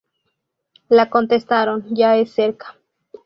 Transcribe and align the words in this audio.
La 0.89 1.11
contestaron; 1.11 1.85
ya 1.93 2.17
es 2.17 2.31
cerca. 2.31 2.75